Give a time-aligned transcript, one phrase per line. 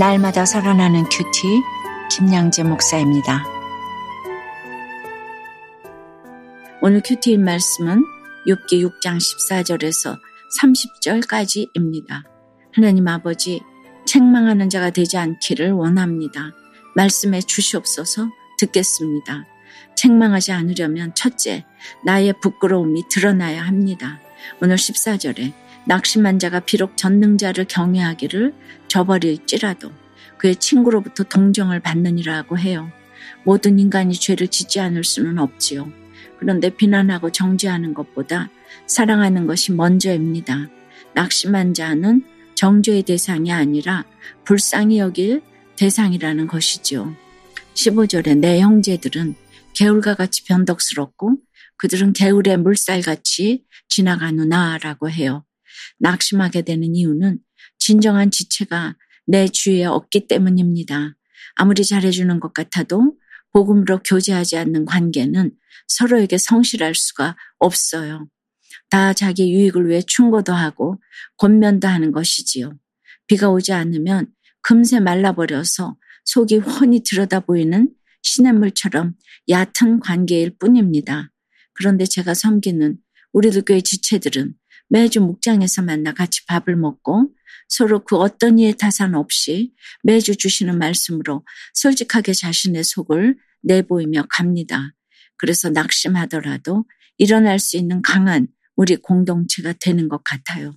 [0.00, 1.60] 날마다 살아나는 QT
[2.10, 3.44] 김양재 목사입니다.
[6.80, 8.02] 오늘 QT인 말씀은
[8.46, 10.18] 욥기 6장 14절에서
[10.58, 12.22] 30절까지입니다.
[12.72, 13.60] 하나님 아버지
[14.06, 16.52] 책망하는 자가 되지 않기를 원합니다.
[16.96, 19.44] 말씀해 주시옵소서 듣겠습니다.
[19.96, 21.66] 책망하지 않으려면 첫째,
[22.06, 24.18] 나의 부끄러움이 드러나야 합니다.
[24.62, 25.52] 오늘 14절에
[25.86, 28.54] 낙심한 자가 비록 전능자를 경외하기를
[28.88, 29.90] 저버릴지라도
[30.38, 32.90] 그의 친구로부터 동정을 받느니라고 해요.
[33.44, 35.90] 모든 인간이 죄를 짓지 않을 수는 없지요.
[36.38, 38.48] 그런데 비난하고 정죄하는 것보다
[38.86, 40.68] 사랑하는 것이 먼저입니다.
[41.14, 44.04] 낙심한 자는 정죄의 대상이 아니라
[44.44, 45.42] 불쌍히 여길
[45.76, 47.14] 대상이라는 것이지요.
[47.74, 49.34] 15절에 내 형제들은
[49.74, 51.38] 개울과 같이 변덕스럽고
[51.76, 55.44] 그들은 개울의 물살같이 지나가누나라고 해요.
[55.98, 57.38] 낙심하게 되는 이유는
[57.78, 61.14] 진정한 지체가 내 주위에 없기 때문입니다.
[61.54, 63.16] 아무리 잘해주는 것 같아도
[63.52, 65.52] 복음으로 교제하지 않는 관계는
[65.88, 68.28] 서로에게 성실할 수가 없어요.
[68.88, 71.00] 다 자기 유익을 위해 충고도 하고
[71.36, 72.76] 권면도 하는 것이지요.
[73.26, 74.26] 비가 오지 않으면
[74.62, 77.88] 금세 말라버려서 속이 훤히 들여다 보이는
[78.22, 79.14] 시냇물처럼
[79.48, 81.30] 얕은 관계일 뿐입니다.
[81.72, 82.98] 그런데 제가 섬기는
[83.32, 84.54] 우리들 교회 지체들은
[84.90, 87.32] 매주 목장에서 만나 같이 밥을 먹고
[87.68, 94.92] 서로 그 어떤 이의 타산 없이 매주 주시는 말씀으로 솔직하게 자신의 속을 내보이며 갑니다.
[95.36, 96.84] 그래서 낙심하더라도
[97.16, 100.74] 일어날 수 있는 강한 우리 공동체가 되는 것 같아요.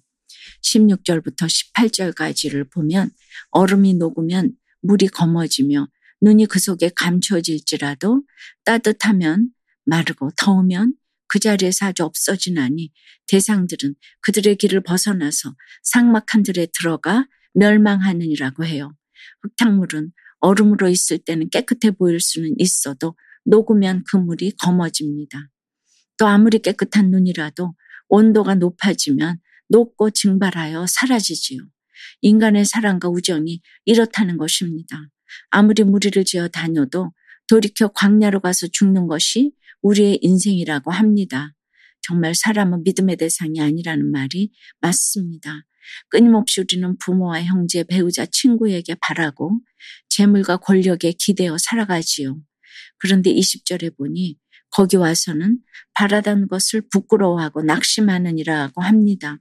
[0.62, 3.10] 16절부터 18절까지를 보면
[3.52, 5.88] 얼음이 녹으면 물이 검어지며
[6.22, 8.24] 눈이 그 속에 감춰질지라도
[8.64, 9.50] 따뜻하면
[9.86, 10.94] 마르고 더우면
[11.34, 12.92] 그 자리에서 아주 없어지나니
[13.26, 18.96] 대상들은 그들의 길을 벗어나서 상막한 들에 들어가 멸망하느니라고 해요.
[19.42, 20.12] 흙탕물은
[20.42, 25.50] 얼음으로 있을 때는 깨끗해 보일 수는 있어도 녹으면 그 물이 검어집니다.
[26.20, 27.74] 또 아무리 깨끗한 눈이라도
[28.10, 29.40] 온도가 높아지면
[29.70, 31.62] 녹고 증발하여 사라지지요.
[32.22, 35.02] 인간의 사랑과 우정이 이렇다는 것입니다.
[35.50, 37.12] 아무리 무리를 지어 다녀도
[37.48, 39.52] 돌이켜 광야로 가서 죽는 것이
[39.84, 41.54] 우리의 인생이라고 합니다.
[42.02, 44.52] 정말 사람은 믿음의 대상이 아니라는 말이
[44.82, 45.66] 맞습니다.
[46.10, 49.60] 끊임없이 우리는 부모와 형제, 배우자, 친구에게 바라고
[50.10, 52.38] 재물과 권력에 기대어 살아가지요.
[52.98, 54.38] 그런데 20절에 보니
[54.70, 55.60] 거기 와서는
[55.94, 59.38] 바라던 것을 부끄러워하고 낙심하느니라고 합니다.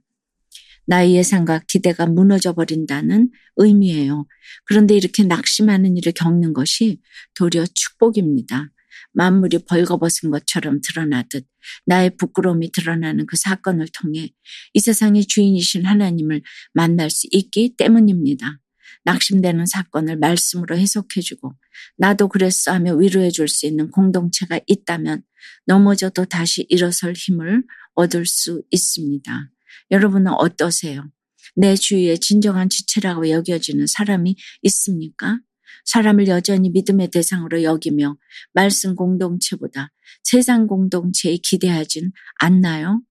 [0.85, 4.27] 나의 예상과 기대가 무너져 버린다는 의미예요.
[4.65, 7.01] 그런데 이렇게 낙심하는 일을 겪는 것이
[7.35, 8.72] 도리어 축복입니다.
[9.13, 11.45] 만물이 벌거벗은 것처럼 드러나듯
[11.85, 14.31] 나의 부끄러움이 드러나는 그 사건을 통해
[14.73, 16.41] 이 세상의 주인이신 하나님을
[16.73, 18.59] 만날 수 있기 때문입니다.
[19.05, 21.53] 낙심되는 사건을 말씀으로 해석해주고
[21.97, 25.23] 나도 그랬어 하며 위로해 줄 수 있는 공동체가 있다면
[25.65, 27.63] 넘어져도 다시 일어설 힘을
[27.95, 29.49] 얻을 수 있습니다.
[29.91, 31.09] 여러분은 어떠세요?
[31.55, 35.39] 내 주위에 진정한 지체라고 여겨지는 사람이 있습니까?
[35.85, 38.17] 사람을 여전히 믿음의 대상으로 여기며
[38.53, 39.91] 말씀 공동체보다
[40.23, 43.01] 세상 공동체에 기대하진 않나요?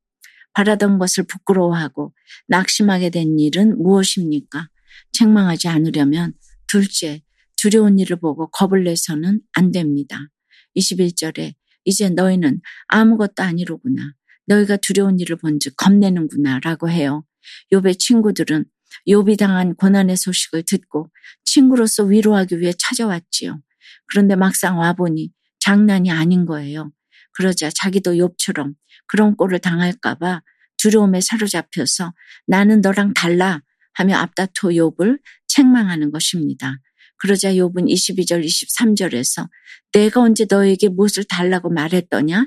[0.54, 2.14] 바라던 것을 부끄러워하고
[2.48, 4.68] 낙심하게 된 일은 무엇입니까?
[5.12, 6.34] 책망하지 않으려면
[6.66, 7.22] 둘째,
[7.56, 10.19] 두려운 일을 보고 겁을 내서는 안 됩니다.
[10.76, 14.14] 21절에 이제 너희는 아무것도 아니로구나.
[14.46, 17.24] 너희가 두려운 일을 본즉 겁내는구나 라고 해요.
[17.72, 18.64] 욥의 친구들은
[19.08, 21.10] 욥이 당한 고난의 소식을 듣고
[21.44, 23.60] 친구로서 위로하기 위해 찾아왔지요.
[24.06, 25.30] 그런데 막상 와보니
[25.60, 26.92] 장난이 아닌 거예요.
[27.32, 28.75] 그러자 자기도 욥처럼
[29.06, 30.42] 그런 꼴을 당할까봐
[30.78, 32.12] 두려움에 사로잡혀서
[32.47, 33.62] 나는 너랑 달라
[33.94, 36.76] 하며 앞다투어 욥을 책망하는 것입니다.
[37.19, 39.49] 그러자 욥은 22절 23절에서
[39.93, 42.46] 내가 언제 너에게 무엇을 달라고 말했더냐?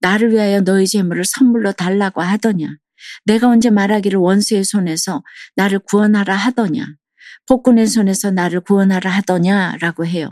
[0.00, 2.76] 나를 위하여 너의 재물을 선물로 달라고 하더냐?
[3.24, 5.22] 내가 언제 말하기를 원수의 손에서
[5.56, 6.86] 나를 구원하라 하더냐?
[7.46, 10.30] 폭군의 손에서 나를 구원하라 하더냐라고 해요.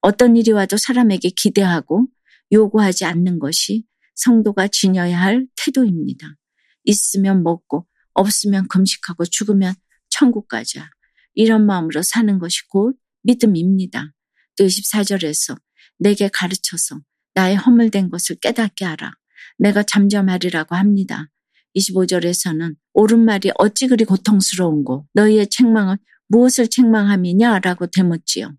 [0.00, 2.06] 어떤 일이 와도 사람에게 기대하고
[2.52, 6.36] 요구하지 않는 것이 성도가 지녀야 할 태도입니다.
[6.84, 9.74] 있으면 먹고 없으면 금식하고 죽으면
[10.08, 10.90] 천국 가자.
[11.34, 14.12] 이런 마음으로 사는 것이 곧 믿음입니다.
[14.56, 15.58] 또 24절에서
[15.98, 17.00] 내게 가르쳐서
[17.34, 19.12] 나의 허물된 것을 깨닫게 하라.
[19.58, 21.28] 내가 잠잠하리라고 합니다.
[21.76, 25.96] 25절에서는 옳은 말이 어찌 그리 고통스러운고 너희의 책망은
[26.28, 28.54] 무엇을 책망함이냐 라고 되묻지요.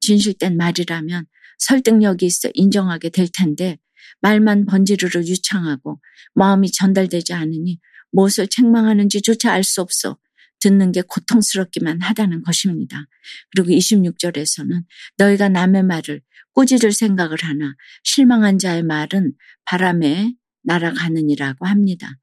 [0.00, 1.26] 진실된 말이라면
[1.58, 3.78] 설득력이 있어 인정하게 될 텐데
[4.20, 6.00] 말만 번지르르 유창하고
[6.34, 7.78] 마음이 전달되지 않으니
[8.12, 10.18] 무엇을 책망하는지조차 알 수 없어
[10.60, 13.06] 듣는 게 고통스럽기만 하다는 것입니다.
[13.50, 14.84] 그리고 26절에서는
[15.18, 16.22] 너희가 남의 말을
[16.54, 17.74] 꾸짖을 생각을 하나
[18.04, 19.34] 실망한 자의 말은
[19.66, 20.32] 바람에
[20.64, 22.16] 날아가느니라고 합니다.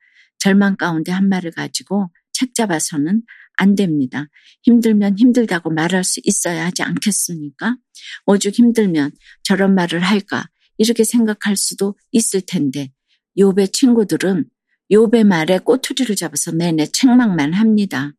[0.43, 3.21] 절망 가운데 한 말을 가지고 책 잡아서는
[3.55, 4.27] 안 됩니다.
[4.63, 7.77] 힘들면 힘들다고 말할 수 있어야 하지 않겠습니까?
[8.25, 9.11] 오죽 힘들면
[9.43, 12.91] 저런 말을 할까 이렇게 생각할 수도 있을 텐데
[13.37, 14.49] 요배 친구들은
[14.91, 18.11] 요배 말에 꼬투리를 잡아서 내내 책망만 합니다.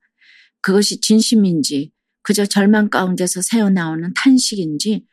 [0.62, 1.92] 그것이 진심인지
[2.22, 5.04] 그저 절망 가운데서 새어나오는 탄식인지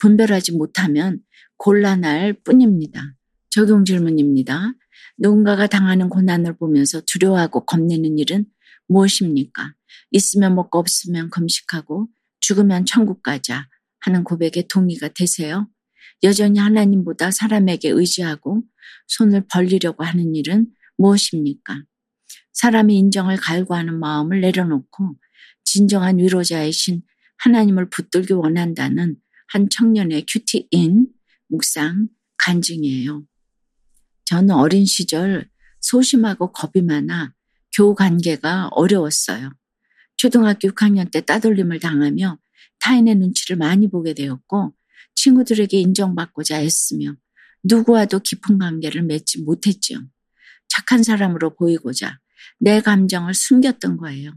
[0.00, 1.20] 분별하지 못하면
[1.56, 3.14] 곤란할 뿐입니다.
[3.48, 4.74] 적용 질문입니다.
[5.18, 8.46] 누군가가 당하는 고난을 보면서 두려워하고 겁내는 일은
[8.86, 9.74] 무엇입니까?
[10.10, 12.08] 있으면 먹고 없으면 금식하고
[12.40, 13.68] 죽으면 천국 가자
[14.00, 15.68] 하는 고백에 동의가 되세요?
[16.22, 18.62] 여전히 하나님보다 사람에게 의지하고
[19.06, 21.84] 손을 벌리려고 하는 일은 무엇입니까?
[22.52, 25.16] 사람의 인정을 갈구하는 마음을 내려놓고
[25.64, 27.02] 진정한 위로자이신
[27.38, 29.16] 하나님을 붙들기 원한다는
[29.48, 31.06] 한 청년의 큐티인
[31.48, 32.08] 묵상
[32.38, 33.24] 간증이에요.
[34.28, 35.48] 저는 어린 시절
[35.80, 37.32] 소심하고 겁이 많아
[37.74, 39.54] 교우 관계가 어려웠어요.
[40.18, 42.38] 초등학교 6학년 때 따돌림을 당하며
[42.80, 44.74] 타인의 눈치를 많이 보게 되었고
[45.14, 47.14] 친구들에게 인정받고자 애쓰며
[47.64, 50.06] 누구와도 깊은 관계를 맺지 못했지요.
[50.68, 52.18] 착한 사람으로 보이고자
[52.60, 54.34] 내 감정을 숨겼던 거예요.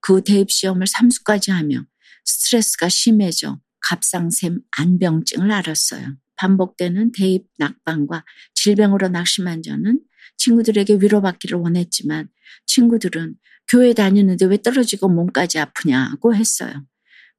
[0.00, 1.84] 그 대입시험을 삼수까지 하며
[2.24, 6.16] 스트레스가 심해져 갑상샘 안병증을 앓았어요.
[6.36, 8.24] 반복되는 대입 낙방과
[8.54, 10.00] 질병으로 낙심한 저는
[10.36, 12.28] 친구들에게 위로받기를 원했지만
[12.66, 13.36] 친구들은
[13.68, 16.86] 교회 다니는데 왜 떨어지고 몸까지 아프냐고 했어요.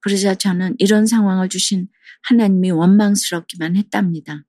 [0.01, 1.87] 그러자 저는 이런 상황을 주신
[2.23, 4.43] 하나님이 원망스럽기만 했답니다.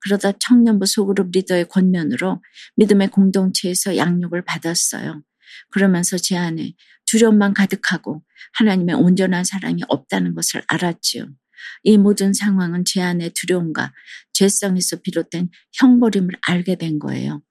[0.00, 2.42] 그러다 청년부 소그룹 리더의 권면으로
[2.76, 5.22] 믿음의 공동체에서 양육을 받았어요.
[5.70, 6.74] 그러면서 제 안에
[7.06, 8.22] 두려움만 가득하고
[8.54, 11.26] 하나님의 온전한 사랑이 없다는 것을 알았지요.
[11.82, 13.92] 이 모든 상황은 제 안의 두려움과
[14.32, 17.42] 죄성에서 비롯된 형벌임을 알게 된 거예요.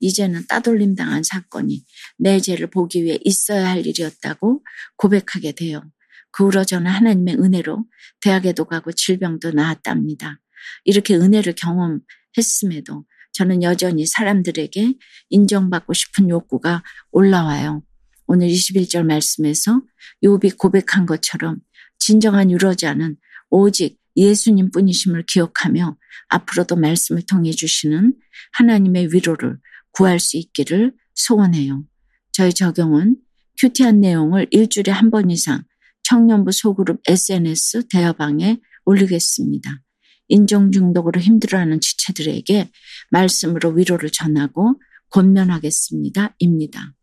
[0.00, 1.84] 이제는 따돌림 당한 사건이
[2.18, 4.62] 내 죄를 보기 위해 있어야 할 일이었다고
[4.96, 5.82] 고백하게 돼요.
[6.30, 7.84] 그 후로 저는 하나님의 은혜로
[8.20, 10.40] 대학에도 가고 질병도 나았답니다.
[10.84, 14.94] 이렇게 은혜를 경험했음에도 저는 여전히 사람들에게
[15.30, 17.82] 인정받고 싶은 욕구가 올라와요.
[18.26, 19.80] 오늘 21절 말씀에서
[20.22, 21.58] 욥이 고백한 것처럼
[21.98, 23.16] 진정한 유로자는
[23.50, 25.96] 오직 예수님 뿐이심을 기억하며
[26.28, 28.14] 앞으로도 말씀을 통해 주시는
[28.52, 29.58] 하나님의 위로를
[29.92, 31.84] 구할 수 있기를 소원해요.
[32.32, 33.16] 저희 적용은
[33.60, 35.62] 큐티한 내용을 일주일에 한 번 이상
[36.04, 39.82] 청년부 소그룹 SNS 대화방에 올리겠습니다.
[40.28, 42.70] 인종 중독으로 힘들어하는 지체들에게
[43.10, 44.80] 말씀으로 위로를 전하고
[45.10, 46.34] 권면하겠습니다.
[46.38, 46.94] 입니다.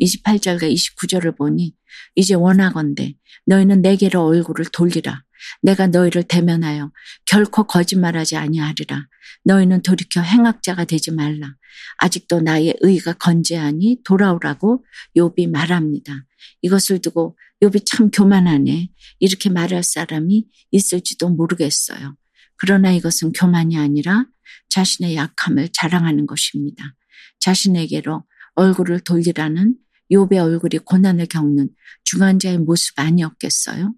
[0.00, 1.74] 28절과 29절을 보니
[2.14, 3.14] 이제 원하건대
[3.46, 5.24] 너희는 내게로 얼굴을 돌리라.
[5.62, 6.90] 내가 너희를 대면하여
[7.26, 9.06] 결코 거짓말하지 아니하리라.
[9.44, 11.54] 너희는 돌이켜 행악자가 되지 말라.
[11.98, 14.84] 아직도 나의 의가 건재하니 돌아오라고
[15.16, 16.24] 욥이 말합니다.
[16.62, 18.90] 이것을 두고 욥이 참 교만하네.
[19.18, 22.16] 이렇게 말할 사람이 있을지도 모르겠어요.
[22.56, 24.26] 그러나 이것은 교만이 아니라
[24.68, 26.94] 자신의 약함을 자랑하는 것입니다.
[27.40, 29.76] 자신에게로 얼굴을 돌리라는
[30.10, 31.70] 욥의 얼굴이 고난을 겪는
[32.04, 33.94] 중환자의 모습 아니었겠어요?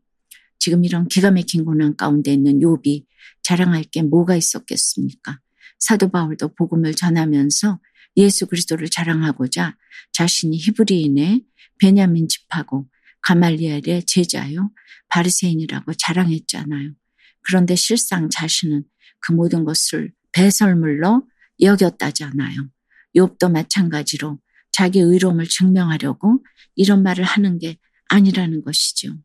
[0.61, 3.05] 지금 이런 기가 막힌 고난 가운데 있는 욥이
[3.43, 5.41] 자랑할 게 뭐가 있었겠습니까?
[5.79, 7.81] 사도 바울도 복음을 전하면서
[8.19, 9.77] 예수 그리스도를 자랑하고자
[10.13, 11.45] 자신이 히브리인의
[11.79, 12.89] 베냐민 집하고
[13.23, 14.71] 가말리엘의 제자요
[15.09, 16.93] 바리새인이라고 자랑했잖아요.
[17.43, 18.85] 그런데 실상 자신은
[19.21, 21.27] 그 모든 것을 배설물로
[21.61, 22.69] 여겼다잖아요.
[23.17, 24.39] 욥도 마찬가지로
[24.73, 26.45] 자기 의로움을 증명하려고
[26.77, 27.77] 이런 말을 하는 게
[28.09, 29.17] 아니라는 것이죠.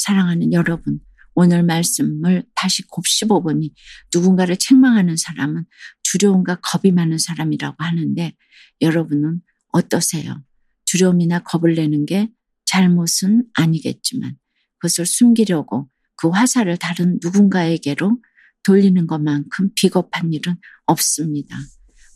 [0.00, 0.98] 사랑하는 여러분,
[1.34, 3.74] 오늘 말씀을 다시 곱씹어 보니
[4.14, 5.64] 누군가를 책망하는 사람은
[6.04, 8.34] 두려움과 겁이 많은 사람이라고 하는데
[8.80, 9.42] 여러분은
[9.72, 10.42] 어떠세요?
[10.86, 12.30] 두려움이나 겁을 내는 게
[12.64, 14.36] 잘못은 아니겠지만
[14.78, 18.18] 그것을 숨기려고 그 화살을 다른 누군가에게로
[18.64, 21.56] 돌리는 것만큼 비겁한 일은 없습니다.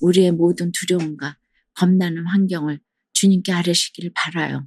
[0.00, 1.36] 우리의 모든 두려움과
[1.74, 2.80] 겁나는 환경을
[3.12, 4.66] 주님께 아뢰시기를 바라요.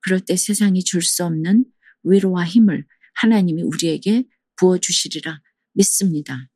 [0.00, 1.64] 그럴 때 세상이 줄 수 없는
[2.04, 4.24] 위로와 힘을 하나님이 우리에게
[4.56, 5.40] 부어주시리라
[5.74, 6.48] 믿습니다.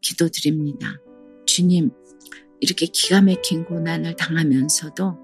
[0.00, 0.96] 기도드립니다.
[1.46, 1.90] 주님,
[2.60, 5.18] 이렇게 기가 막힌 고난을 당하면서도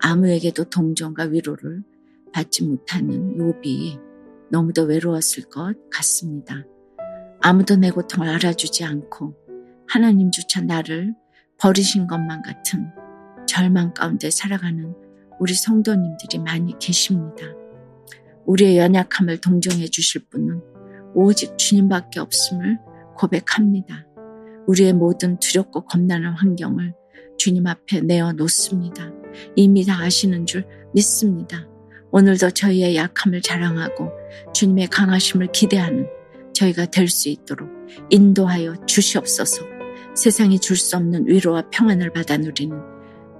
[0.00, 1.82] 아무에게도 동정과 위로를
[2.32, 3.98] 받지 못하는 요비
[4.50, 6.64] 너무도 외로웠을 것 같습니다.
[7.40, 9.34] 아무도 내 고통을 알아주지 않고
[9.88, 11.14] 하나님조차 나를
[11.58, 12.90] 버리신 것만 같은
[13.46, 14.94] 절망 가운데 살아가는
[15.38, 17.44] 우리 성도님들이 많이 계십니다.
[18.46, 20.60] 우리의 연약함을 동정해 주실 분은
[21.14, 22.78] 오직 주님밖에 없음을
[23.16, 24.06] 고백합니다.
[24.66, 26.94] 우리의 모든 두렵고 겁나는 환경을
[27.38, 29.10] 주님 앞에 내어 놓습니다.
[29.56, 31.66] 이미 다 아시는 줄 믿습니다.
[32.10, 34.10] 오늘도 저희의 약함을 자랑하고
[34.52, 36.06] 주님의 강하심을 기대하는
[36.52, 37.68] 저희가 될 수 있도록
[38.10, 39.64] 인도하여 주시옵소서
[40.14, 42.76] 세상이 줄 수 없는 위로와 평안을 받아 누리는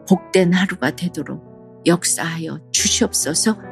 [0.09, 3.72] 복된 하루가 되도록 역사하여 주시옵소서